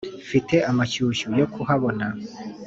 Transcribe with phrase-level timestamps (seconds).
[0.23, 2.05] mfite amashyushyu yo kuhabona.